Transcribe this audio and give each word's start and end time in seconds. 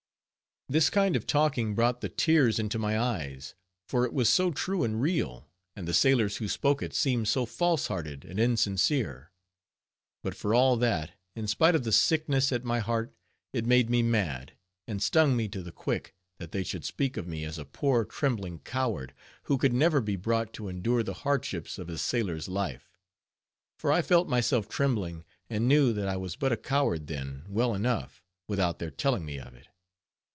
This 0.69 0.89
kind 0.89 1.17
of 1.17 1.27
talking 1.27 1.75
brought 1.75 1.99
the 1.99 2.07
tears 2.07 2.57
into 2.57 2.79
my 2.79 2.97
eyes, 2.97 3.55
for 3.89 4.05
it 4.05 4.13
was 4.13 4.29
so 4.29 4.51
true 4.51 4.85
and 4.85 5.01
real, 5.01 5.49
and 5.75 5.85
the 5.85 5.93
sailors 5.93 6.37
who 6.37 6.47
spoke 6.47 6.81
it 6.81 6.93
seemed 6.93 7.27
so 7.27 7.45
false 7.45 7.87
hearted 7.87 8.23
and 8.23 8.39
insincere; 8.39 9.33
but 10.23 10.33
for 10.33 10.55
all 10.55 10.77
that, 10.77 11.11
in 11.35 11.45
spite 11.45 11.75
of 11.75 11.83
the 11.83 11.91
sickness 11.91 12.53
at 12.53 12.63
my 12.63 12.79
heart, 12.79 13.13
it 13.51 13.65
made 13.65 13.89
me 13.89 14.01
mad, 14.01 14.53
and 14.87 15.03
stung 15.03 15.35
me 15.35 15.49
to 15.49 15.61
the 15.61 15.73
quick, 15.73 16.15
that 16.37 16.53
they 16.53 16.63
should 16.63 16.85
speak 16.85 17.17
of 17.17 17.27
me 17.27 17.43
as 17.43 17.57
a 17.57 17.65
poor 17.65 18.05
trembling 18.05 18.59
coward, 18.59 19.13
who 19.43 19.57
could 19.57 19.73
never 19.73 19.99
be 19.99 20.15
brought 20.15 20.53
to 20.53 20.69
endure 20.69 21.03
the 21.03 21.15
hardships 21.27 21.77
of 21.79 21.89
a 21.89 21.97
sailor's 21.97 22.47
life; 22.47 22.97
for 23.77 23.91
I 23.91 24.01
felt 24.01 24.29
myself 24.29 24.69
trembling, 24.69 25.25
and 25.49 25.67
knew 25.67 25.91
that 25.91 26.07
I 26.07 26.15
was 26.15 26.37
but 26.37 26.53
a 26.53 26.57
coward 26.57 27.07
then, 27.07 27.43
well 27.49 27.75
enough, 27.75 28.23
without 28.47 28.79
their 28.79 28.89
telling 28.91 29.25
me 29.25 29.37
of 29.37 29.53
it. 29.53 29.67